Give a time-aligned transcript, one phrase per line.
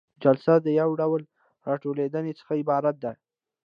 [0.23, 1.21] جلسه د یو ډول
[1.69, 3.11] راټولیدنې څخه عبارت ده.